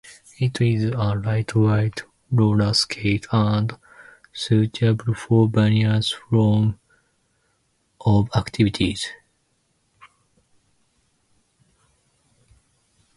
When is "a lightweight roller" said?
0.85-2.73